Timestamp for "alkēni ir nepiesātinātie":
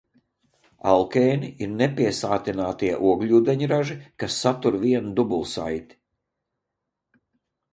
0.91-2.91